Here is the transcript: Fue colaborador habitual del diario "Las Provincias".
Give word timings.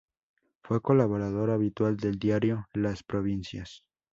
Fue 0.63 0.81
colaborador 0.81 1.51
habitual 1.51 1.95
del 1.95 2.17
diario 2.17 2.67
"Las 2.73 3.03
Provincias". 3.03 3.83